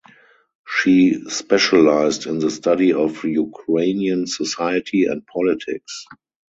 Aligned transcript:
She 0.67 1.25
specialized 1.29 2.25
in 2.25 2.39
the 2.39 2.49
study 2.49 2.91
of 2.91 3.23
Ukrainian 3.23 4.25
society 4.25 5.05
and 5.05 5.23
politics. 5.27 6.07